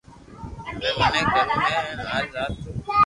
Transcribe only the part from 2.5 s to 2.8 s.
رو